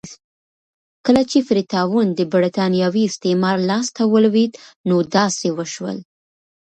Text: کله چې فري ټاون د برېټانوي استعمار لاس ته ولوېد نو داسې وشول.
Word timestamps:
کله 1.05 1.21
چې 1.29 1.37
فري 1.47 1.63
ټاون 1.73 2.05
د 2.13 2.19
برېټانوي 2.33 3.03
استعمار 3.07 3.57
لاس 3.69 3.87
ته 3.95 4.03
ولوېد 4.13 4.51
نو 4.87 4.95
داسې 5.15 5.47
وشول. 5.57 5.97